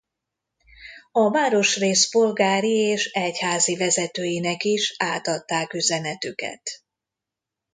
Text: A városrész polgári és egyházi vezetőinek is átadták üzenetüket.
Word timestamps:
A 1.11 1.29
városrész 1.31 2.09
polgári 2.09 2.73
és 2.75 3.05
egyházi 3.11 3.75
vezetőinek 3.77 4.63
is 4.63 4.95
átadták 4.97 5.73
üzenetüket. 5.73 6.83